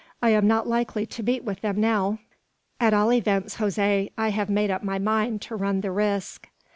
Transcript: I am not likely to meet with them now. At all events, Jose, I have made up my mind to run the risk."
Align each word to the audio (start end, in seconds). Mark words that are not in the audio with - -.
I 0.19 0.31
am 0.31 0.47
not 0.47 0.67
likely 0.67 1.05
to 1.05 1.21
meet 1.21 1.43
with 1.43 1.61
them 1.61 1.79
now. 1.79 2.17
At 2.79 2.91
all 2.91 3.13
events, 3.13 3.57
Jose, 3.57 4.11
I 4.17 4.29
have 4.29 4.49
made 4.49 4.71
up 4.71 4.81
my 4.81 4.97
mind 4.97 5.43
to 5.43 5.55
run 5.55 5.81
the 5.81 5.91
risk." 5.91 6.47